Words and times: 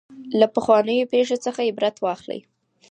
له 0.39 0.45
پخوانیو 0.53 1.09
پېښو 1.13 1.37
څخه 1.45 1.59
عبرت 1.69 1.95
واخلئ. 1.99 2.39